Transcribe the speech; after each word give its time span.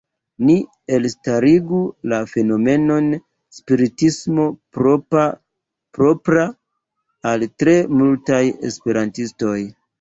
Ni 0.45 0.53
elstarigu 0.97 1.81
la 2.13 2.21
fenomenon 2.31 3.11
“spiritismo 3.59 4.47
propra 4.79 6.49
al 7.35 7.49
tre 7.65 7.79
multaj 8.03 8.45
esperantistoj. 8.75 9.59